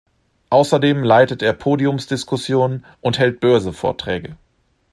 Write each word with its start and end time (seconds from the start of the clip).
Außerdem 0.49 1.03
leitet 1.03 1.43
er 1.43 1.53
Podiumsdiskussionen 1.53 2.87
und 3.01 3.19
hält 3.19 3.39
Börse-Vorträge. 3.39 4.35